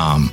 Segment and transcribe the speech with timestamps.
[0.00, 0.32] Um,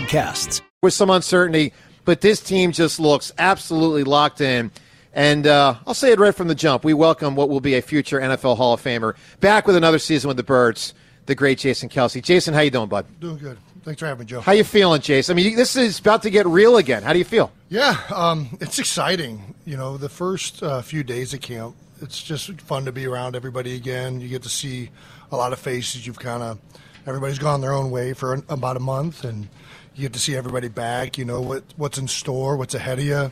[0.00, 0.60] podcasts.
[0.82, 1.72] With some uncertainty,
[2.04, 4.70] but this team just looks absolutely locked in.
[5.14, 6.84] And uh, I'll say it right from the jump.
[6.84, 10.28] We welcome what will be a future NFL Hall of Famer back with another season
[10.28, 10.92] with the Birds,
[11.26, 12.22] the great Jason Kelce.
[12.22, 13.06] Jason, how you doing, bud?
[13.20, 13.56] Doing good.
[13.84, 14.40] Thanks for having me, Joe.
[14.40, 15.34] How you feeling, Jason?
[15.34, 17.02] I mean, this is about to get real again.
[17.02, 17.52] How do you feel?
[17.68, 19.54] Yeah, um, it's exciting.
[19.64, 23.36] You know, the first uh, few days of camp, it's just fun to be around
[23.36, 24.20] everybody again.
[24.20, 24.90] You get to see
[25.30, 26.06] a lot of faces.
[26.06, 26.58] You've kind of
[27.06, 29.48] everybody's gone their own way for an, about a month, and
[29.94, 31.18] you get to see everybody back.
[31.18, 33.30] You know what what's in store, what's ahead of you.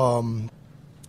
[0.00, 0.50] Um,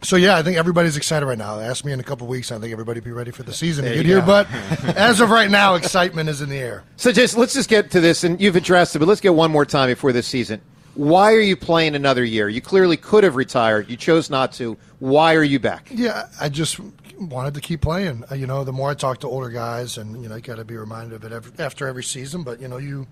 [0.01, 1.59] so yeah, I think everybody's excited right now.
[1.59, 2.51] Ask me in a couple weeks.
[2.51, 4.21] I think everybody be ready for the season to get here.
[4.21, 4.51] But
[4.95, 6.83] as of right now, excitement is in the air.
[6.97, 9.51] So, just let's just get to this, and you've addressed it, but let's get one
[9.51, 10.61] more time before this season.
[10.95, 12.49] Why are you playing another year?
[12.49, 13.89] You clearly could have retired.
[13.89, 14.77] You chose not to.
[14.99, 15.87] Why are you back?
[15.89, 16.79] Yeah, I just
[17.17, 18.23] wanted to keep playing.
[18.29, 20.57] Uh, You know, the more I talk to older guys, and you know, you got
[20.57, 22.43] to be reminded of it every, after every season.
[22.43, 23.07] But you know, you,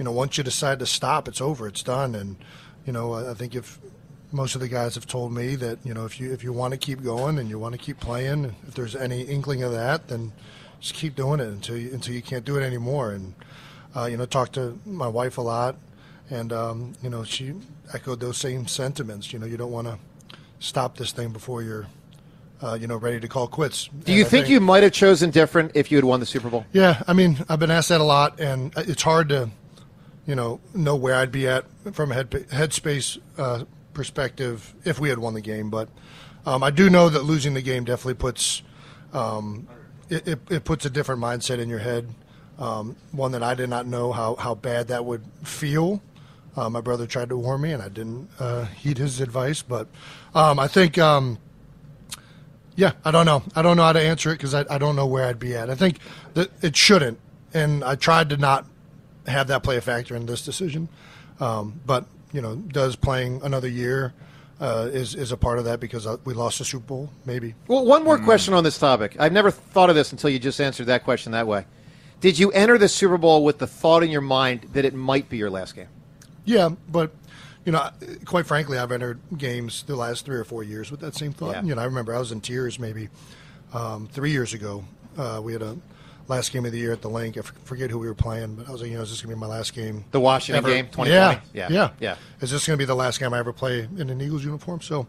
[0.00, 1.68] you know, once you decide to stop, it's over.
[1.68, 2.14] It's done.
[2.14, 2.36] And
[2.86, 3.78] you know, I think if
[4.32, 6.72] most of the guys have told me that you know, if you if you want
[6.72, 10.08] to keep going and you want to keep playing, if there's any inkling of that,
[10.08, 10.32] then
[10.80, 13.10] just keep doing it until you, until you can't do it anymore.
[13.10, 13.34] And
[13.94, 15.76] uh, you know, talk to my wife a lot,
[16.30, 17.52] and um, you know, she
[17.92, 19.34] echoed those same sentiments.
[19.34, 19.98] You know, you don't want to
[20.60, 21.88] stop this thing before you're,
[22.62, 23.90] uh, you know, ready to call quits.
[24.04, 26.64] Do you think, you might have chosen different if you had won the Super Bowl?
[26.72, 29.50] Yeah, I mean, I've been asked that a lot, and it's hard to,
[30.30, 33.64] you know, know where I'd be at from a head headspace uh,
[33.94, 35.70] perspective if we had won the game.
[35.70, 35.88] But
[36.46, 38.62] um, I do know that losing the game definitely puts
[39.12, 39.66] um,
[40.08, 42.14] it, it, it puts a different mindset in your head.
[42.60, 46.00] Um, one that I did not know how, how bad that would feel.
[46.56, 49.62] Uh, my brother tried to warn me, and I didn't uh, heed his advice.
[49.62, 49.88] But
[50.32, 51.38] um, I think, um,
[52.76, 53.42] yeah, I don't know.
[53.56, 55.56] I don't know how to answer it because I, I don't know where I'd be
[55.56, 55.70] at.
[55.70, 55.98] I think
[56.34, 57.18] that it shouldn't,
[57.52, 58.66] and I tried to not
[59.30, 60.88] have that play a factor in this decision.
[61.40, 64.12] Um, but you know, does playing another year
[64.60, 67.10] uh, is is a part of that because uh, we lost the Super Bowl?
[67.24, 67.54] Maybe.
[67.66, 69.16] Well, one more question on this topic.
[69.18, 71.64] I've never thought of this until you just answered that question that way.
[72.20, 75.30] Did you enter the Super Bowl with the thought in your mind that it might
[75.30, 75.88] be your last game?
[76.44, 77.12] Yeah, but
[77.64, 77.88] you know,
[78.24, 81.54] quite frankly, I've entered games the last three or four years with that same thought.
[81.54, 81.62] Yeah.
[81.62, 83.08] You know, I remember I was in tears maybe
[83.72, 84.84] um, three years ago.
[85.16, 85.76] Uh, we had a
[86.30, 87.36] last game of the year at the Linc.
[87.36, 89.30] I forget who we were playing, but I was like, you know, is this going
[89.30, 90.04] to be my last game?
[90.12, 90.72] The Washington ever?
[90.74, 91.10] game, 2020?
[91.10, 91.68] Yeah, Yeah.
[91.70, 92.16] yeah, Yeah.
[92.40, 94.80] Is this going to be the last game I ever play in an Eagles uniform?
[94.80, 95.06] So,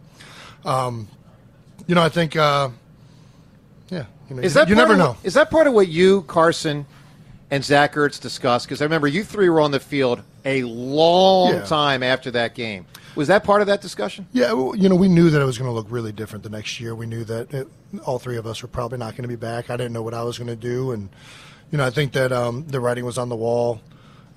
[0.65, 1.07] um,
[1.87, 2.69] you know, I think, uh,
[3.89, 5.07] yeah, you, know, Is that you part never of know.
[5.13, 6.85] what- is that part of what you, Carson,
[7.49, 8.65] and Zach Ertz discussed?
[8.67, 11.61] Because I remember you three were on the field a long Yeah.
[11.65, 12.85] time after that game.
[13.15, 14.27] Was that part of that discussion?
[14.31, 16.49] Yeah, well, you know, we knew that it was going to look really different the
[16.49, 16.95] next year.
[16.95, 17.67] We knew that it,
[18.05, 19.69] all three of us were probably not going to be back.
[19.69, 21.09] I didn't know what I was going to do, and
[21.71, 23.81] you know, I think that um, the writing was on the wall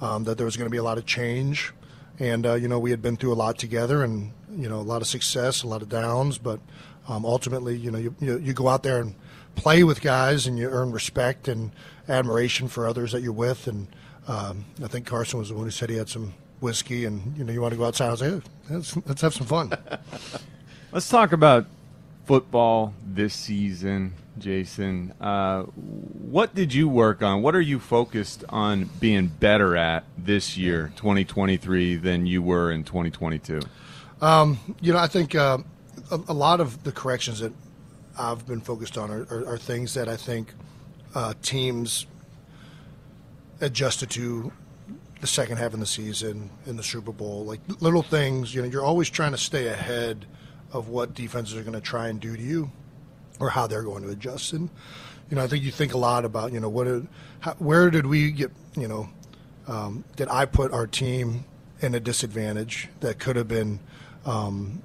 [0.00, 1.72] um, that there was going to be a lot of change,
[2.18, 4.82] and uh, you know, we had been through a lot together, and you know, a
[4.82, 6.60] lot of success, a lot of downs, but
[7.08, 9.14] um, ultimately, you know, you, you you go out there and
[9.54, 11.70] play with guys, and you earn respect and
[12.08, 13.86] admiration for others that you're with, and
[14.26, 17.44] um, I think Carson was the one who said he had some whiskey, and you
[17.44, 18.08] know, you want to go outside.
[18.08, 19.72] I was like, let's, let's have some fun.
[20.92, 21.66] Let's talk about
[22.24, 25.12] football this season, Jason.
[25.20, 27.42] Uh, what did you work on?
[27.42, 32.84] What are you focused on being better at this year, 2023, than you were in
[32.84, 33.60] 2022?
[34.20, 35.58] Um, you know, I think uh,
[36.12, 37.52] a, a lot of the corrections that
[38.16, 40.54] I've been focused on are, are, are things that I think
[41.14, 42.06] uh, teams
[43.60, 44.52] adjusted to
[45.24, 47.46] the second half of the season in the Super Bowl.
[47.46, 50.26] Like little things, you know, you're always trying to stay ahead
[50.70, 52.70] of what defenses are going to try and do to you
[53.40, 54.52] or how they're going to adjust.
[54.52, 54.68] And,
[55.30, 57.04] you know, I think you think a lot about, you know, what,
[57.40, 59.08] how, where did we get, you know,
[59.66, 61.46] um, did I put our team
[61.80, 63.80] in a disadvantage that could have been
[64.26, 64.82] um,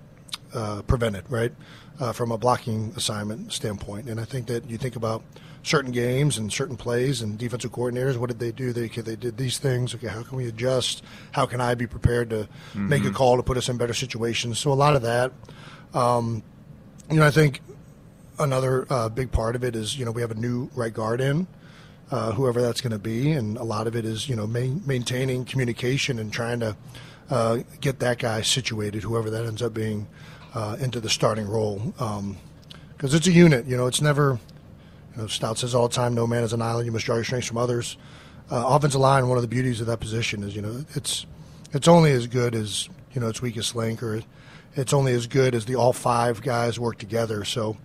[0.53, 1.51] uh, prevented, right,
[1.99, 4.07] uh, from a blocking assignment standpoint.
[4.07, 5.23] And I think that you think about
[5.63, 8.17] certain games and certain plays and defensive coordinators.
[8.17, 8.71] What did they do?
[8.71, 9.93] They they did these things.
[9.93, 11.03] Okay, how can we adjust?
[11.31, 12.89] How can I be prepared to mm-hmm.
[12.89, 14.59] make a call to put us in better situations?
[14.59, 15.31] So a lot of that.
[15.93, 16.43] Um,
[17.09, 17.61] you know, I think
[18.37, 21.21] another uh, big part of it is you know we have a new right guard
[21.21, 21.47] in.
[22.11, 24.81] Uh, whoever that's going to be, and a lot of it is you know main,
[24.85, 26.75] maintaining communication and trying to
[27.29, 30.07] uh, get that guy situated, whoever that ends up being,
[30.53, 31.93] uh, into the starting role.
[31.97, 32.37] Because um,
[33.01, 34.39] it's a unit, you know, it's never
[35.15, 36.85] you know, Stout says all the time, "No man is an island.
[36.85, 37.97] You must draw your strengths from others."
[38.51, 41.25] Uh, offensive line, one of the beauties of that position is, you know, it's
[41.71, 44.21] it's only as good as you know its weakest link, or
[44.75, 47.43] it's only as good as the all five guys work together.
[47.43, 47.77] So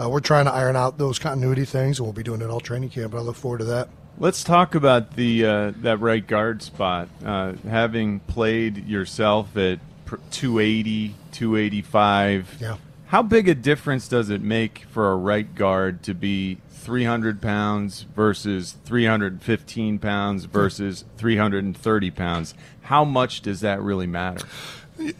[0.00, 2.60] uh, we're trying to iron out those continuity things, and we'll be doing it all
[2.60, 3.14] training camp.
[3.14, 3.88] I look forward to that.
[4.18, 7.08] Let's talk about the uh, that right guard spot.
[7.24, 12.56] Uh, having played yourself at 280, 285.
[12.60, 12.76] Yeah.
[13.06, 18.02] How big a difference does it make for a right guard to be 300 pounds
[18.14, 22.54] versus 315 pounds versus 330 pounds.
[22.82, 24.46] How much does that really matter?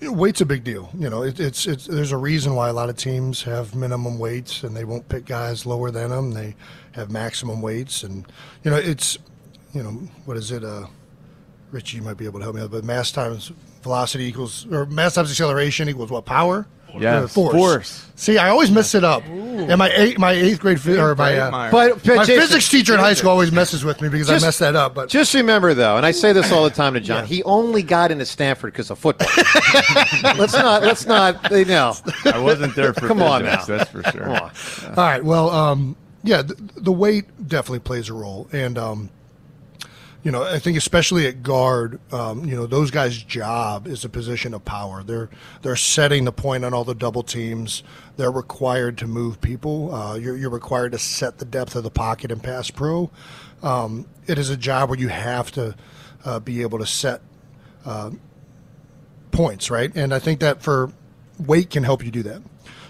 [0.02, 0.90] Weight's a big deal.
[0.96, 4.20] You know, it, it's it's there's a reason why a lot of teams have minimum
[4.20, 6.30] weights and they won't pick guys lower than them.
[6.30, 6.54] They
[6.92, 8.24] have maximum weights, and
[8.62, 9.18] you know, it's
[9.74, 9.90] you know,
[10.24, 10.62] what is it?
[10.62, 10.86] Uh,
[11.72, 13.50] Richie might be able to help me out, but mass times
[13.86, 16.66] velocity equals or mass times acceleration equals what power?
[16.98, 17.54] Yeah, force.
[17.54, 18.10] force.
[18.14, 19.22] See, I always mess it up.
[19.26, 22.94] And my eight, my eighth grade or my uh, but, but my Jason, physics teacher
[22.94, 24.94] in high school always messes with me because just, I mess that up.
[24.94, 27.26] But just remember though, and I say this all the time to John, yeah.
[27.26, 29.28] he only got into Stanford because of football.
[30.38, 31.94] let's not let's not you know.
[32.24, 33.64] I wasn't there for come physics, on now.
[33.64, 34.30] That's for sure.
[34.30, 35.22] All right.
[35.22, 39.10] Well, um, yeah, the, the, weight definitely plays a role, and um,
[40.26, 44.08] you know, I think especially at guard, um, you know, those guys' job is a
[44.08, 45.04] position of power.
[45.04, 45.30] They're
[45.62, 47.84] they're setting the point on all the double teams.
[48.16, 49.94] They're required to move people.
[49.94, 53.08] Uh, you're, you're required to set the depth of the pocket and pass pro.
[53.62, 55.76] Um, it is a job where you have to
[56.24, 57.20] uh, be able to set
[57.84, 58.10] uh,
[59.30, 59.94] points, right?
[59.94, 60.90] And I think that for
[61.38, 62.42] weight can help you do that.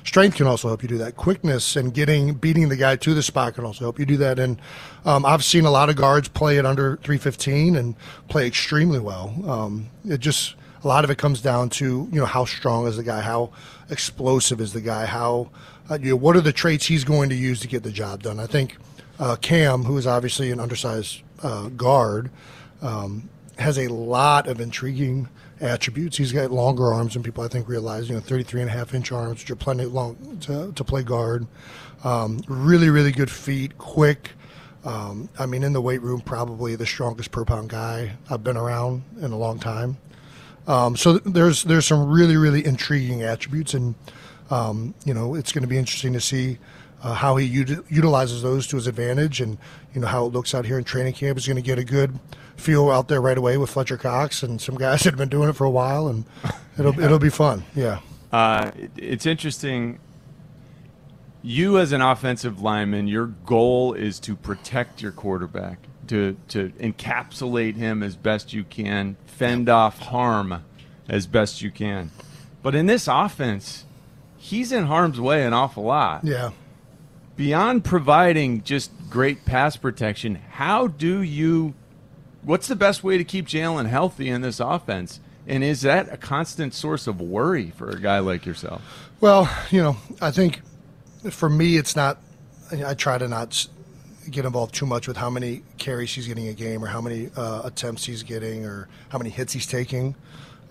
[0.04, 1.16] Strength can also help you do that.
[1.16, 4.38] Quickness and getting beating the guy to the spot can also help you do that.
[4.38, 4.60] And
[5.04, 7.96] um, I've seen a lot of guards play at under 315 and
[8.28, 9.34] play extremely well.
[9.46, 10.54] Um, it just
[10.84, 13.50] a lot of it comes down to you know how strong is the guy, how
[13.90, 15.50] explosive is the guy, how
[15.90, 18.22] uh, you know what are the traits he's going to use to get the job
[18.22, 18.38] done.
[18.38, 18.78] I think
[19.18, 22.30] uh, Cam, who is obviously an undersized uh, guard,
[22.80, 23.28] um,
[23.58, 25.28] has a lot of intriguing
[25.60, 26.16] attributes.
[26.16, 28.08] He's got longer arms than people I think realize.
[28.08, 31.02] You know, 33 and a half inch arms, which are plenty long to, to play
[31.02, 31.46] guard.
[32.04, 34.32] Um, really, really good feet, quick.
[34.84, 38.56] Um, I mean, in the weight room, probably the strongest per pound guy I've been
[38.56, 39.96] around in a long time.
[40.68, 43.94] Um, so there's there's some really really intriguing attributes, and
[44.50, 46.58] um, you know it's going to be interesting to see
[47.02, 49.58] uh, how he utilizes those to his advantage, and
[49.94, 51.38] you know how it looks out here in training camp.
[51.38, 52.18] He's going to get a good
[52.56, 55.48] feel out there right away with Fletcher Cox and some guys that have been doing
[55.48, 56.24] it for a while, and
[56.78, 57.04] it'll yeah.
[57.04, 57.64] it'll be fun.
[57.74, 58.00] Yeah.
[58.32, 59.98] Uh, it's interesting.
[61.42, 65.78] You as an offensive lineman, your goal is to protect your quarterback,
[66.08, 70.64] to to encapsulate him as best you can, fend off harm
[71.08, 72.10] as best you can.
[72.62, 73.84] But in this offense,
[74.36, 76.24] he's in harm's way an awful lot.
[76.24, 76.50] Yeah.
[77.36, 81.74] Beyond providing just great pass protection, how do you
[82.42, 85.20] what's the best way to keep Jalen healthy in this offense?
[85.46, 88.82] And is that a constant source of worry for a guy like yourself?
[89.20, 90.62] Well, you know, I think
[91.30, 92.18] for me, it's not.
[92.84, 93.66] I try to not
[94.30, 97.30] get involved too much with how many carries he's getting a game or how many
[97.36, 100.16] uh, attempts he's getting or how many hits he's taking.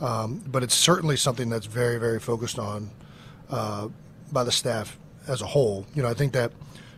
[0.01, 2.89] Um, but it's certainly something that's very, very focused on
[3.49, 3.87] uh,
[4.31, 5.85] by the staff as a whole.
[5.93, 6.51] You know, I think that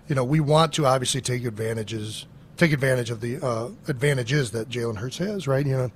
[0.07, 2.25] you know we want to obviously take advantages
[2.57, 5.65] take advantage of the uh, advantages that Jalen Hurts has, right?
[5.65, 5.91] You know,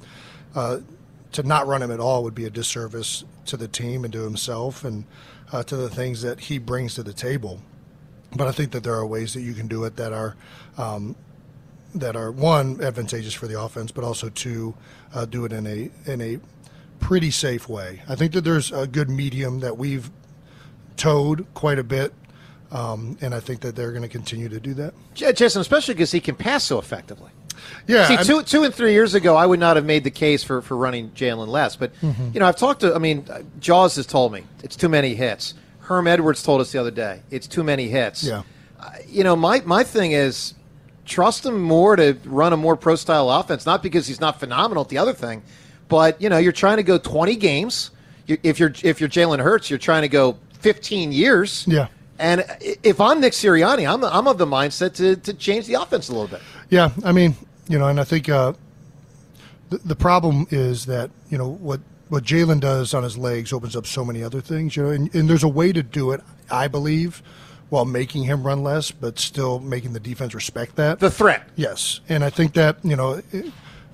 [0.56, 0.80] uh,
[1.34, 4.22] to not run him at all would be a disservice to the team and to
[4.22, 5.06] himself and
[5.52, 7.62] uh, to the things that he brings to the table.
[8.36, 10.36] But I think that there are ways that you can do it that are
[10.78, 11.16] um,
[11.94, 14.74] that are one advantageous for the offense, but also two
[15.14, 16.40] uh, do it in a in a
[17.00, 18.02] pretty safe way.
[18.08, 20.10] I think that there's a good medium that we've
[20.96, 22.14] towed quite a bit
[22.72, 24.94] um, and I think that they're going to continue to do that.
[25.14, 27.32] Jason, especially because he can pass so effectively.
[27.88, 28.08] Yeah.
[28.08, 30.62] See, two, two and three years ago, I would not have made the case for,
[30.62, 31.76] for running Jalen less.
[31.76, 32.32] But, mm-hmm.
[32.34, 33.26] you know, I've talked to, I mean,
[33.60, 35.54] Jaws has told me it's too many hits.
[35.80, 38.24] Herm Edwards told us the other day it's too many hits.
[38.24, 38.44] Yeah.
[38.80, 40.56] Uh, you know, my, my thing is
[41.06, 43.66] trust him more to run a more pro style offense?
[43.66, 45.44] Not because he's not phenomenal at the other thing,
[45.88, 47.92] but you know you're trying to go 20 games.
[48.28, 51.66] If you're if you're Jalen Hurts, you're trying to go 15 years.
[51.68, 51.88] Yeah.
[52.20, 56.10] And if I'm Nick Sirianni, I'm, I'm of the mindset to, to change the offense
[56.10, 56.42] a little bit.
[56.70, 57.36] Yeah, I mean,
[57.68, 58.54] you know, and I think uh,
[59.70, 63.76] the, the problem is that you know what what Jalen does on his legs opens
[63.76, 64.76] up so many other things.
[64.76, 67.24] You know, and, and there's a way to do it, I believe,
[67.70, 71.50] while making him run less, but still making the defense respect that the threat.
[71.56, 73.22] Yes, and I think that you know.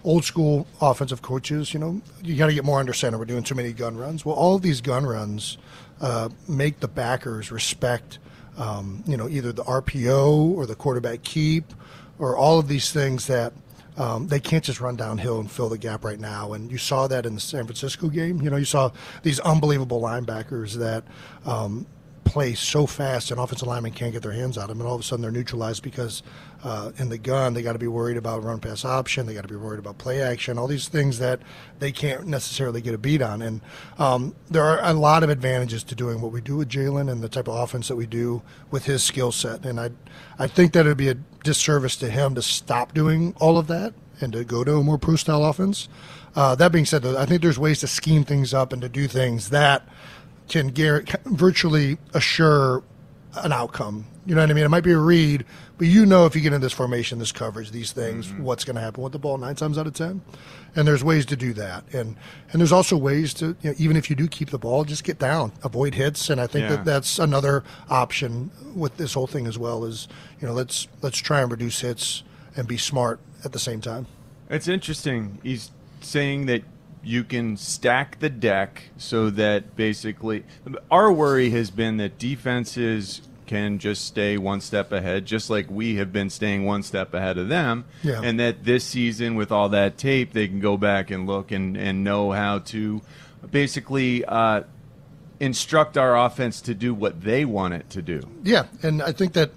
[0.04, 3.18] Old school offensive coaches, you know, you got to get more under center.
[3.18, 4.26] We're doing too many gun runs.
[4.26, 5.58] Well, all of these gun runs
[6.02, 8.20] uh, make the backers respect,
[8.58, 11.74] um, you know, either the RPO or the quarterback keep
[12.20, 13.54] or all of these things that
[13.98, 16.54] um, they can't just run downhill and fill the gap right now.
[16.54, 18.42] And you saw that in the San Francisco game.
[18.42, 18.92] You know, you saw
[19.24, 21.04] these unbelievable linebackers that
[21.46, 21.88] um,
[22.28, 25.02] play so fast and offensive linemen can't get their hands on them, and all of
[25.02, 26.24] a sudden they're neutralized because
[26.64, 29.42] uh, in the gun they got to be worried about run pass option, they got
[29.42, 31.42] to be worried about play action, all these things that
[31.80, 33.42] they can't necessarily get a beat on.
[33.42, 33.62] And
[33.98, 37.22] um, there are a lot of advantages to doing what we do with Jalen and
[37.22, 38.42] the type of offense that we do
[38.72, 39.66] with his skill set.
[39.66, 39.92] And I,
[40.38, 43.68] I think that it would be a disservice to him to stop doing all of
[43.68, 45.88] that and to go to a more pro style offense.
[46.36, 48.90] Uh, that being said, though, I think there's ways to scheme things up and to
[48.90, 49.88] do things that
[50.48, 50.74] can
[51.26, 52.84] virtually assure
[53.44, 54.06] an outcome.
[54.26, 54.66] You know what I mean?
[54.66, 55.46] It might be a read,
[55.78, 58.44] but you know if you get in this formation, this coverage, these things, mm-hmm.
[58.44, 60.22] what's going to happen with the ball nine times out of ten.
[60.76, 62.16] And there's ways to do that, and
[62.52, 65.04] and there's also ways to you know, even if you do keep the ball, just
[65.04, 66.76] get down, avoid hits, and I think yeah.
[66.76, 69.86] that that's another option with this whole thing as well.
[69.86, 70.08] Is
[70.42, 72.24] you know let's let's try and reduce hits
[72.56, 74.08] and be smart at the same time.
[74.50, 75.40] It's interesting.
[75.42, 76.64] He's saying that
[77.08, 80.44] you can stack the deck so that basically
[80.92, 85.96] our worry has been that defenses can just stay one step ahead, just like we
[85.96, 87.86] have been staying one step ahead of them.
[88.04, 88.22] Yeah.
[88.22, 91.78] And that this season, with all that tape, they can go back and look and,
[91.78, 93.02] and know how to
[93.50, 94.64] basically uh,
[95.40, 98.22] instruct our offense to do what they want it to do.
[98.44, 98.66] Yeah.
[98.84, 99.52] And I think that,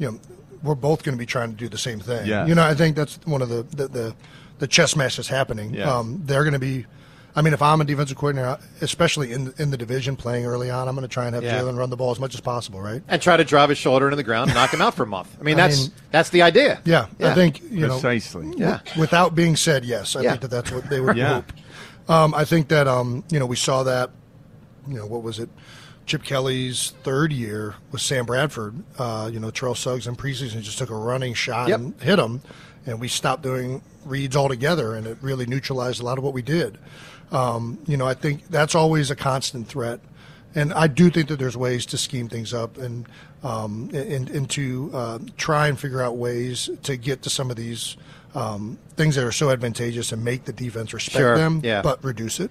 [0.00, 0.20] you know,
[0.64, 2.26] we're both going to be trying to do the same thing.
[2.26, 2.44] Yeah.
[2.44, 4.14] You know, I think that's one of the, the, the
[4.58, 5.74] the chess match is happening.
[5.74, 5.92] Yeah.
[5.92, 6.86] Um, they're going to be.
[7.36, 10.88] I mean, if I'm a defensive coordinator, especially in in the division playing early on,
[10.88, 11.60] I'm going to try and have yeah.
[11.60, 13.02] Jalen run the ball as much as possible, right?
[13.06, 15.06] And try to drive his shoulder into the ground and knock him out for a
[15.06, 15.36] month.
[15.38, 16.80] I mean, that's mean, that's the idea.
[16.84, 18.46] Yeah, yeah, I think you precisely.
[18.46, 18.90] know, precisely.
[18.94, 19.00] yeah.
[19.00, 20.30] Without being said, yes, I yeah.
[20.30, 21.34] think that that's what they would yeah.
[21.34, 21.52] hope.
[22.08, 24.10] Um, I think that um, you know we saw that.
[24.88, 25.50] You know what was it?
[26.06, 28.82] Chip Kelly's third year with Sam Bradford.
[28.98, 31.78] Uh, you know, Terrell Suggs in preseason just took a running shot yep.
[31.78, 32.40] and hit him
[32.88, 36.42] and we stopped doing reads altogether, and it really neutralized a lot of what we
[36.42, 36.78] did.
[37.30, 40.00] Um, you know, I think that's always a constant threat,
[40.54, 43.06] and I do think that there's ways to scheme things up and
[43.42, 47.56] um, and, and to uh, try and figure out ways to get to some of
[47.56, 47.96] these
[48.34, 51.36] um, things that are so advantageous and make the defense respect sure.
[51.36, 51.82] them, yeah.
[51.82, 52.50] but reduce it.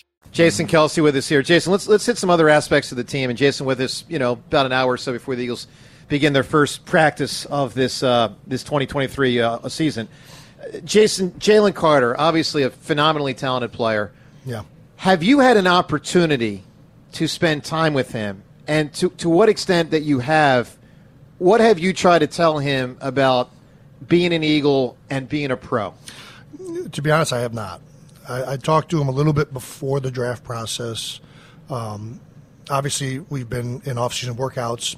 [0.31, 1.41] Jason Kelce with us here.
[1.41, 3.29] Jason, let's let's hit some other aspects of the team.
[3.29, 5.67] And Jason with us, you know, about an hour or so before the Eagles
[6.07, 10.07] begin their first practice of this uh, this 2023 uh, season.
[10.85, 14.11] Jason, Jalen Carter, obviously a phenomenally talented player.
[14.45, 14.63] Yeah.
[14.97, 16.63] Have you had an opportunity
[17.13, 18.43] to spend time with him?
[18.67, 20.77] And to, to what extent that you have,
[21.39, 23.49] what have you tried to tell him about
[24.07, 25.93] being an Eagle and being a pro?
[26.91, 27.81] To be honest, I have not.
[28.31, 31.19] I, I, talked to him a little bit before the draft process.
[31.69, 32.19] Um,
[32.69, 34.95] obviously, we've been in off-season workouts,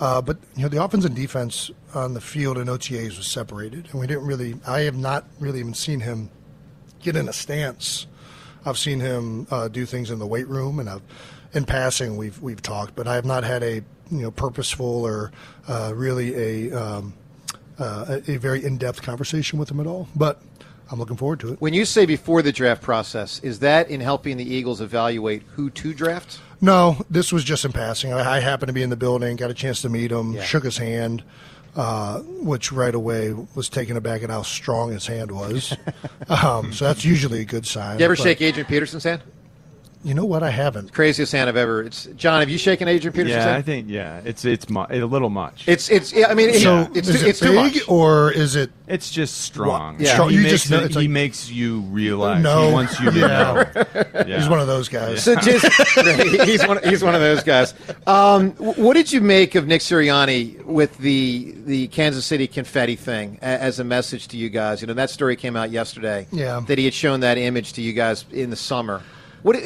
[0.00, 3.88] uh, but you know the offense and defense on the field and OTAs was separated,
[3.90, 4.56] and we didn't really.
[4.66, 6.30] I have not really even seen him
[7.02, 8.06] get in a stance.
[8.66, 11.02] I've seen him uh, do things in the weight room, and I've,
[11.52, 13.74] in passing we've we've talked, but I have not had a
[14.10, 15.32] you know purposeful or
[15.68, 17.14] uh, really a um,
[17.78, 20.08] uh, a very in-depth conversation with him at all.
[20.14, 20.40] But
[20.90, 21.60] I'm looking forward to it.
[21.60, 25.70] When you say before the draft process, is that in helping the Eagles evaluate who
[25.70, 26.40] to draft?
[26.60, 28.12] No, this was just in passing.
[28.12, 30.42] I, I happened to be in the building, got a chance to meet him, yeah.
[30.42, 31.22] shook his hand,
[31.76, 35.76] uh, which right away was taken aback at how strong his hand was.
[36.28, 37.98] um, so that's usually a good sign.
[37.98, 39.22] You ever but, shake Adrian Peterson's hand?
[40.04, 40.42] You know what?
[40.42, 40.92] I haven't.
[40.92, 41.82] Craziest hand I've ever.
[41.82, 42.40] It's John.
[42.40, 45.64] Have you shaken Adrian Peterson's Yeah, I think yeah, it's it's mu- a little much.
[45.66, 46.12] It's it's.
[46.12, 47.88] Yeah, I mean, it- So it's is too, it it's too big much.
[47.88, 48.70] or is it?
[48.86, 49.96] It's just strong.
[49.98, 50.12] Yeah.
[50.12, 52.42] Strong- He, you makes just know- it- it's he like- makes you realize.
[52.42, 52.66] No.
[52.66, 53.26] He wants you to Yeah.
[53.26, 53.64] know.
[54.26, 54.38] Yeah.
[54.40, 55.22] He's one of those guys.
[55.24, 55.64] So just
[56.44, 57.72] he's one he's one of those guys.
[58.06, 62.96] Um, wh- what did you make of Nick Sirianni with the the Kansas City confetti
[62.96, 64.82] thing a- as a message to you guys?
[64.82, 66.26] You know that story came out yesterday.
[66.30, 66.60] Yeah.
[66.68, 69.00] that he had shown that image to you guys in the summer.
[69.44, 69.56] What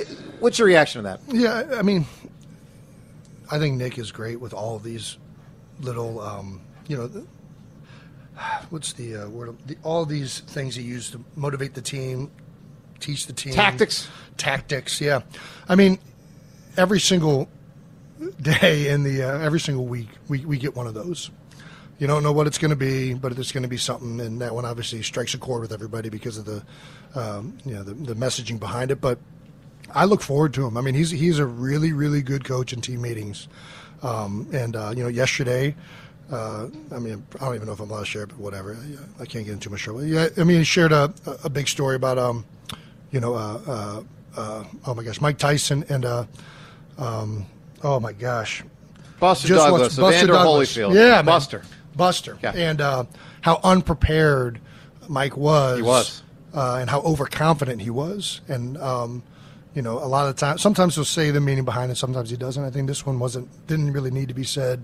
[0.40, 1.20] what's your reaction to that?
[1.28, 2.04] Yeah, I mean,
[3.48, 5.16] I think Nick is great with all these
[5.80, 7.24] little, um, you know, the-
[8.70, 9.56] what's the uh, word?
[9.68, 12.28] The, all these things he used to motivate the team,
[12.98, 14.08] teach the team Tactics.
[14.36, 15.20] Tactics, yeah.
[15.68, 16.00] I mean,
[16.76, 17.48] every single
[18.42, 21.30] day in the uh, every single week, we we get one of those.
[22.00, 24.40] You don't know what it's going to be, but it's going to be something, and
[24.40, 26.64] that one obviously strikes a chord with everybody because of the,
[27.14, 29.00] um, you know, the, the messaging behind it.
[29.00, 29.18] But
[29.94, 30.76] I look forward to him.
[30.76, 33.48] I mean, he's he's a really really good coach in team meetings,
[34.02, 35.74] um, and uh, you know, yesterday.
[36.30, 38.76] Uh, I mean, I don't even know if I'm allowed to share, but whatever.
[39.18, 40.04] I can't get into much trouble.
[40.04, 41.10] Yeah, I mean, he shared a,
[41.42, 42.44] a big story about, um,
[43.10, 44.02] you know, uh, uh,
[44.36, 46.26] uh, oh my gosh, Mike Tyson and, uh,
[46.98, 47.46] um,
[47.82, 48.62] oh my gosh,
[49.18, 50.76] Buster just Douglas, Evander Douglas.
[50.76, 51.24] Holyfield, Yeah, man.
[51.24, 51.62] Buster.
[51.96, 52.52] Buster, Yeah.
[52.54, 53.04] and uh,
[53.40, 54.60] how unprepared
[55.08, 55.76] Mike was.
[55.78, 56.22] He was.
[56.52, 59.22] uh, and how overconfident he was, and um,
[59.78, 62.36] you know, a lot of times, sometimes he'll say the meaning behind it, sometimes he
[62.36, 62.64] doesn't.
[62.64, 64.82] I think this one wasn't didn't really need to be said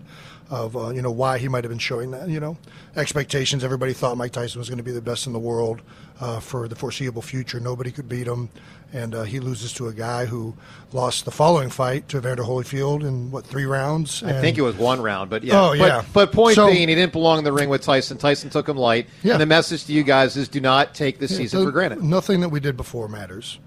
[0.50, 2.28] of uh, you know why he might have been showing that.
[2.28, 2.56] You know,
[2.94, 3.64] expectations.
[3.64, 5.82] Everybody thought Mike Tyson was going to be the best in the world
[6.20, 7.58] uh, for the foreseeable future.
[7.58, 8.50] Nobody could beat him,
[8.92, 10.54] and uh, he loses to a guy who
[10.92, 14.22] lost the following fight to Evander Holyfield in what three rounds.
[14.22, 15.60] I think it was one round, but yeah.
[15.60, 16.04] Oh, But- yeah.
[16.12, 18.16] But, point So- being, he didn't belong in the ring with Tyson.
[18.16, 19.08] Tyson took him light.
[19.24, 19.32] Yeah.
[19.32, 21.72] And the message to you guys is do not take this Yeah, season so for
[21.72, 22.00] granted.
[22.04, 23.58] Nothing that we did before matters.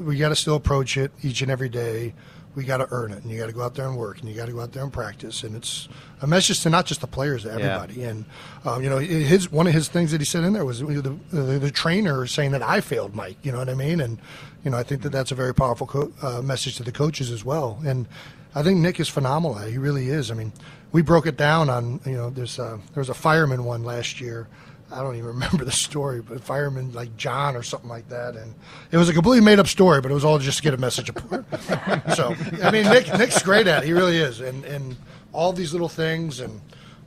[0.00, 2.14] We got to still approach it each and every day.
[2.54, 4.28] We got to earn it, and you got to go out there and work, and
[4.28, 5.42] you got to go out there and practice.
[5.42, 5.88] And it's
[6.20, 8.04] a message to not just the players, to everybody.
[8.04, 8.26] And
[8.66, 11.18] um, you know, his one of his things that he said in there was the,
[11.30, 13.38] the, the trainer saying that I failed Mike.
[13.42, 14.02] You know what I mean?
[14.02, 14.18] And
[14.64, 17.30] you know, I think that that's a very powerful co- uh, message to the coaches
[17.30, 17.80] as well.
[17.86, 18.06] And
[18.54, 19.56] I think Nick is phenomenal.
[19.56, 20.30] He really is.
[20.30, 20.52] I mean,
[20.92, 24.20] we broke it down on you know, there's uh, there was a fireman one last
[24.20, 24.46] year.
[24.92, 28.54] I don't even remember the story, but fireman like John or something like that, and
[28.90, 30.78] it was a completely made up story, but it was all just to get a
[30.78, 31.44] message apart.
[32.14, 33.86] so I mean, Nick Nick's great at it.
[33.86, 34.96] He really is, and and
[35.32, 36.60] all these little things, and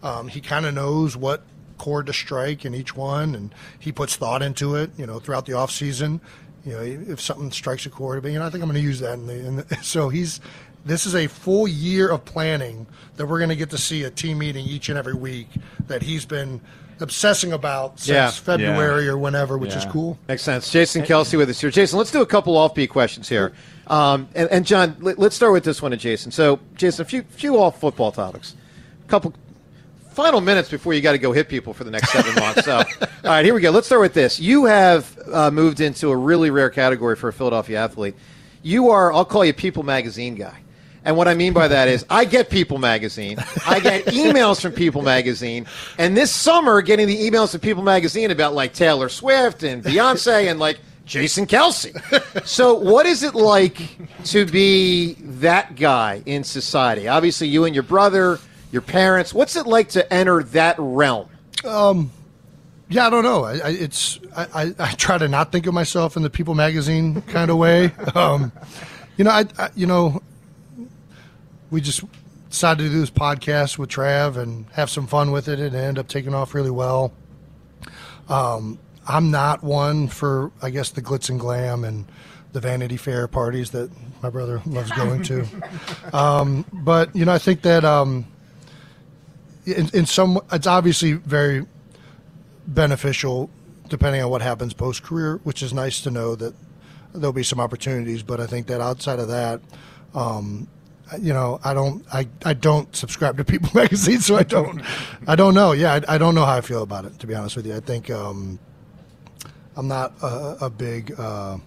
[0.04, 1.44] um, he kind of knows what
[1.78, 4.92] chord to strike in each one, and he puts thought into it.
[4.98, 6.22] You know, throughout the off season,
[6.66, 8.88] you know, if something strikes a chord, but you know, I think I'm going to
[8.88, 9.14] use that.
[9.14, 10.42] In the, in the, so he's
[10.86, 14.12] this is a full year of planning that we're going to get to see a
[14.12, 15.48] team meeting each and every week
[15.88, 16.62] that he's been
[17.00, 18.30] obsessing about since Yeah.
[18.32, 20.18] February or whenever, which is cool.
[20.28, 20.72] Makes sense.
[20.72, 21.70] Jason Kelce with us here.
[21.72, 23.54] Jason, let's do a couple offbeat questions here.
[23.88, 26.32] Um, and, and John, let, us start with this one to Jason.
[26.32, 28.56] So, Jason, a few few off football topics.
[29.06, 29.34] A couple
[30.12, 32.66] final minutes before you got to go hit people for the next seven months.
[32.66, 32.84] So, all
[33.24, 33.70] right, here we go.
[33.72, 34.40] Let's start with this.
[34.40, 38.16] You have uh, moved into a really rare category for a Philadelphia athlete.
[38.64, 40.58] You are, I'll call you People Magazine guy.
[41.06, 43.38] And what I mean by that is, I get People Magazine.
[43.66, 45.68] I get emails from People Magazine.
[46.00, 50.50] And this summer, getting the emails from People Magazine about like Taylor Swift and Beyonce
[50.50, 51.94] and like Jason Kelce.
[52.46, 57.08] So, what is it like to be that guy in society?
[57.08, 58.40] Obviously, you and your brother,
[58.72, 59.32] your parents.
[59.32, 61.30] What's it like to enter that realm?
[62.90, 63.44] Yeah, I don't know.
[63.44, 66.56] I, I, it's I, I, I try to not think of myself in the People
[66.56, 67.92] magazine kind of way.
[68.16, 68.52] Um,
[69.18, 70.22] you know, I, I you know
[71.72, 72.04] we just
[72.50, 75.78] decided to do this podcast with Trav and have some fun with it, and it
[75.78, 77.14] ended up taking off really well.
[78.30, 82.06] Um, I'm not one for I guess the glitz and glam and
[82.54, 83.92] the Vanity Fair parties that
[84.24, 85.46] my brother loves going to.
[86.14, 88.26] um, but you know, I think that um,
[89.66, 91.66] in, in some it's obviously very
[92.68, 93.50] beneficial
[93.90, 96.56] depending on what happens post career, which is nice to know that
[97.14, 98.24] there'll be some opportunities.
[98.24, 99.62] But I think that outside of that,
[100.14, 100.68] um,
[101.20, 104.82] you know, I don't, I, I don't subscribe to People magazine, so I don't,
[105.28, 105.72] I don't know.
[105.72, 107.20] Yeah, I, I don't know how I feel about it.
[107.20, 108.58] To be honest with you, I think um,
[109.78, 111.58] I'm not a, a big, uh,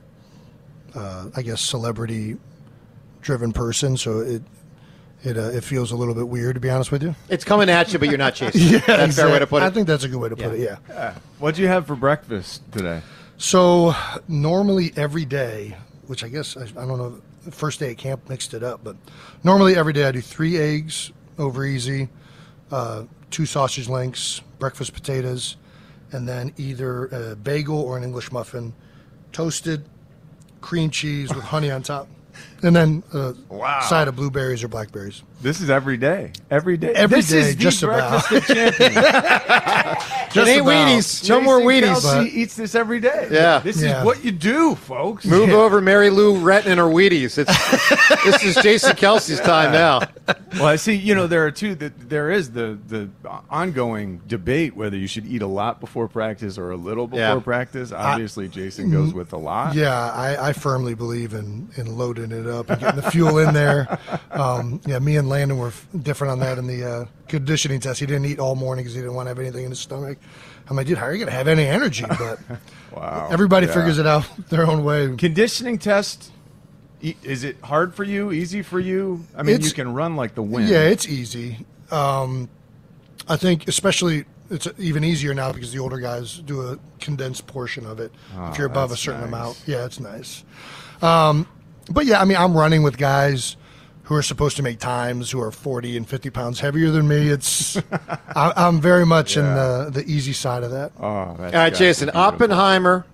[0.94, 2.36] uh, I guess, celebrity
[3.20, 4.42] driven person, so it.
[5.24, 7.12] It, uh, it feels a little bit weird to be honest with you.
[7.28, 8.74] It's coming at you, but you're not chasing.
[8.74, 9.66] yeah, that's a fair way to put it.
[9.66, 10.74] I think that's a good way to put Yeah.
[10.76, 10.78] it.
[10.88, 11.14] Yeah.
[11.40, 13.02] what do you have for breakfast today?
[13.36, 13.96] So
[14.28, 18.28] normally every day, which I guess I, I don't know, the first day at camp
[18.28, 18.96] mixed it up, but
[19.44, 22.08] normally every day I do three eggs over easy,
[22.70, 25.56] uh, two sausage links, breakfast potatoes,
[26.12, 28.72] and then either a bagel or an English muffin,
[29.32, 29.84] toasted,
[30.60, 32.08] cream cheese with honey on top.
[32.62, 33.80] And then uh, Wow.
[33.82, 35.22] side of blueberries or blackberries.
[35.40, 36.32] This is every day.
[36.50, 36.92] Every day.
[36.92, 38.28] Every this day, is the just about.
[38.28, 38.94] breakfast of champions.
[40.30, 40.88] Just ain't about.
[40.88, 41.28] Wheaties.
[41.28, 42.02] No more Wheaties.
[42.02, 43.28] Kelce eats this every day.
[43.30, 43.60] Yeah.
[43.60, 44.00] This Yeah.
[44.00, 45.24] is what you do, folks.
[45.24, 47.38] Move over Mary Lou Retton or Wheaties.
[47.38, 50.00] It's this is Jason Kelce's time now.
[50.54, 50.94] Well, I see.
[50.94, 51.74] You know, there are two.
[51.76, 53.08] That there is the the
[53.48, 57.40] ongoing debate whether you should eat a lot before practice or a little before Yeah.
[57.40, 57.90] practice.
[57.92, 59.74] Obviously, Jason goes with a lot.
[59.74, 61.96] Yeah, I, I firmly believe in, in
[62.32, 63.98] it up and getting the fuel in there.
[64.30, 68.00] Um, yeah, me and Landon were f- different on that in the uh, conditioning test.
[68.00, 70.18] He didn't eat all morning because he didn't want to have anything in his stomach.
[70.68, 72.04] I'm like, dude, how are you going to have any energy?
[72.18, 72.38] But
[72.94, 73.28] Wow.
[73.30, 73.74] everybody Yeah.
[73.74, 75.14] figures it out their own way.
[75.16, 76.32] Conditioning test.
[77.00, 78.32] Is it hard for you?
[78.32, 79.24] Easy for you?
[79.36, 80.68] I mean, you can run like the wind.
[80.68, 81.64] Yeah, it's easy.
[81.92, 82.48] Um,
[83.28, 87.86] I think especially it's even easier now because the older guys do a condensed portion
[87.86, 88.10] of it.
[88.50, 89.28] if you're above a Oh, certain nice.
[89.28, 90.42] amount, yeah, it's nice.
[91.02, 91.46] Um,
[91.90, 93.56] but yeah, I mean, I'm running with guys
[94.04, 97.28] who are supposed to make times who are 40 and 50 pounds heavier than me.
[97.28, 97.76] It's
[98.34, 100.92] I, I'm very much in the the easy side of that.
[100.98, 102.10] Oh, that's All right, Jason.
[102.14, 103.04] Oppenheimer,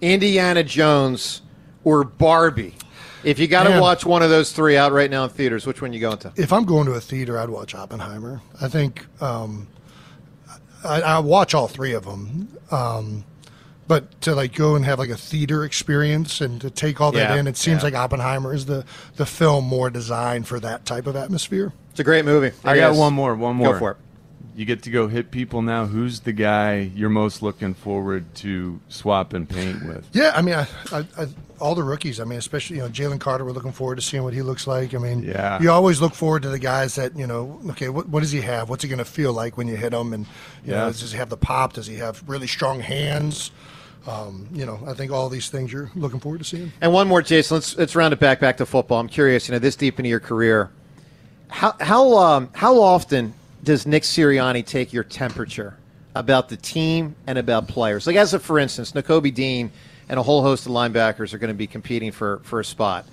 [0.00, 1.42] Indiana Jones,
[1.84, 2.74] or Barbie.
[3.24, 5.82] If you got to watch one of those three out right now in theaters, which
[5.82, 6.32] one you going to?
[6.36, 8.40] if I'm going to a theater, I'd watch Oppenheimer.
[8.60, 9.66] I think um,
[10.84, 12.48] I, I watch all three of them.
[12.70, 13.24] Um,
[13.88, 17.30] but to like go and have like a theater experience and to take all that
[17.34, 17.84] Yeah, in, it seems yeah.
[17.86, 18.84] like Oppenheimer is the
[19.16, 21.72] the film more designed for that type of atmosphere.
[21.90, 22.54] It's a great movie.
[22.64, 23.34] I It got one more.
[23.34, 23.72] One more.
[23.72, 23.96] Go for it.
[24.54, 25.86] You get to go hit people now.
[25.86, 30.04] Who's the guy you're most looking forward to swap and paint with?
[30.12, 31.26] Yeah, I mean, I, I, I,
[31.60, 32.18] all the rookies.
[32.18, 33.44] I mean, especially you know Jalen Carter.
[33.44, 34.94] We're looking forward to seeing what he looks like.
[34.94, 35.62] I mean, Yeah.
[35.62, 37.60] you always look forward to the guys that you know.
[37.70, 38.68] Okay, what, what does he have?
[38.68, 40.12] What's he going to feel like when you hit him?
[40.12, 40.26] And
[40.64, 40.78] you Yeah.
[40.80, 41.74] know, does he have the pop?
[41.74, 43.52] Does he have really strong hands?
[44.06, 46.72] Um, you know, I think all these things you're looking forward to seeing.
[46.80, 47.56] And one more, Jason.
[47.56, 49.00] Let's let's round it back back to football.
[49.00, 49.48] I'm curious.
[49.48, 50.70] You know, this deep into your career,
[51.48, 55.76] how how um, how often does Nick Sirianni take your temperature
[56.14, 58.06] about the team and about players?
[58.06, 59.70] Like, as a for instance, N'Kobe Dean
[60.08, 63.04] and a whole host of linebackers are going to be competing for for a spot.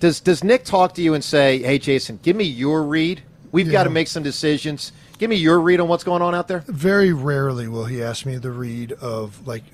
[0.00, 3.22] Does does Nick talk to you and say, "Hey, Jason, give me your read.
[3.52, 4.92] We've got to make some decisions.
[5.18, 8.26] Give me your read on what's going on out there." Very rarely will he ask
[8.26, 9.64] me the read of like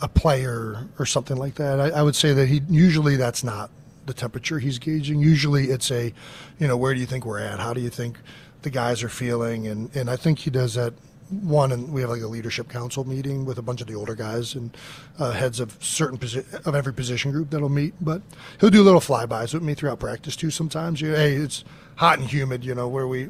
[0.00, 1.80] a player or something like that.
[1.80, 3.70] I, I would say that he usually that's not
[4.06, 5.20] the temperature he's gauging.
[5.20, 6.12] Usually it's a,
[6.58, 7.60] you know, where do you think we're at?
[7.60, 8.18] How do you think
[8.62, 9.66] the guys are feeling?
[9.66, 10.94] And and I think he does that.
[11.30, 14.16] One, and we have like a leadership council meeting with a bunch of the older
[14.16, 14.76] guys and
[15.16, 17.94] uh, heads of certain posi- of every position group that'll meet.
[18.00, 18.22] But
[18.60, 20.50] he'll do little flybys with me throughout practice too.
[20.50, 21.62] Sometimes, you hey, it's
[21.94, 22.64] hot and humid.
[22.64, 23.28] You know, where we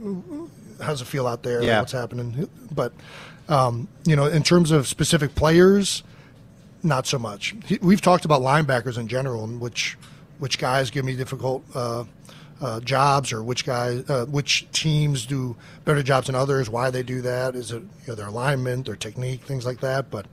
[0.80, 1.62] how's it feel out there?
[1.62, 1.80] Yeah.
[1.80, 2.48] What's happening?
[2.74, 2.92] But
[3.48, 6.02] um, you know, in terms of specific players,
[6.82, 7.54] not so much.
[7.66, 9.96] He- We've talked about linebackers in general, and which
[10.38, 12.04] which guys give me difficult uh,
[12.62, 16.70] uh, jobs, or which guys, uh, which teams do better jobs than others.
[16.70, 17.54] Why they do that?
[17.54, 20.10] Is it you know, their alignment, their technique, things like that?
[20.10, 20.26] But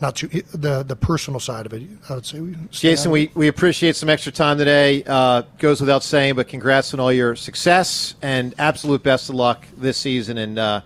[0.00, 1.82] not too the the personal side of it.
[2.08, 2.54] I would say we.
[2.70, 5.02] Jason, we, we appreciate some extra time today.
[5.06, 9.66] Uh, goes without saying, but congrats on all your success and absolute best of luck
[9.76, 10.38] this season.
[10.38, 10.80] And uh,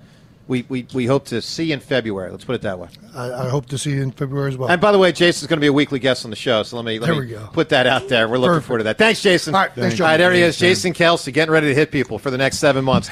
[0.49, 2.31] we, we, we hope to see you in February.
[2.31, 2.89] Let's put it that way.
[3.15, 4.71] I, I hope to see you in February as well.
[4.71, 6.77] And by the way, Jason's going to be a weekly guest on the show, so
[6.77, 8.29] let me, let There me put that out there.
[8.29, 8.67] We're looking Perfect.
[8.67, 8.99] forward to that.
[8.99, 9.55] Thanks, Jason.
[9.55, 10.93] All right, thanks, All right, there he is, Jason.
[10.93, 13.09] Jason Kelce, getting ready to hit people for the next seven months.